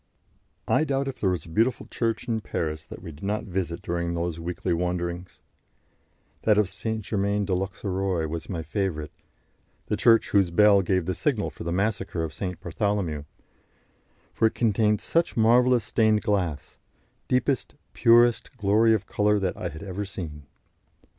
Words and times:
I 0.67 0.83
doubt 0.83 1.07
if 1.07 1.19
there 1.19 1.29
was 1.29 1.45
a 1.45 1.49
beautiful 1.49 1.85
church 1.85 2.27
in 2.27 2.41
Paris 2.41 2.85
that 2.87 3.03
we 3.03 3.11
did 3.11 3.21
not 3.23 3.43
visit 3.43 3.83
during 3.83 4.15
those 4.15 4.39
weekly 4.39 4.73
wanderings; 4.73 5.37
that 6.41 6.57
of 6.57 6.69
St. 6.69 7.03
Germain 7.05 7.45
de 7.45 7.53
l'Auxerrois 7.53 8.25
was 8.27 8.49
my 8.49 8.63
favourite 8.63 9.11
the 9.85 9.95
church 9.95 10.29
whose 10.31 10.49
bell 10.49 10.81
gave 10.81 11.05
the 11.05 11.13
signal 11.13 11.51
for 11.51 11.63
the 11.63 11.71
massacre 11.71 12.23
of 12.23 12.33
St. 12.33 12.59
Bartholomew 12.59 13.25
for 14.33 14.47
it 14.47 14.55
contained 14.55 15.01
such 15.01 15.37
marvellous 15.37 15.83
stained 15.83 16.23
glass, 16.23 16.77
deepest, 17.27 17.75
purest 17.93 18.57
glory 18.57 18.95
of 18.95 19.05
colour 19.05 19.37
that 19.37 19.55
I 19.55 19.69
had 19.69 19.83
ever 19.83 20.03
seen. 20.03 20.47